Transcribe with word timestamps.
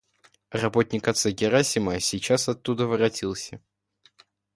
Работник 0.49 1.07
отца 1.07 1.29
Герасима 1.31 1.99
сейчас 1.99 2.49
оттуда 2.49 2.87
воротился. 2.87 3.61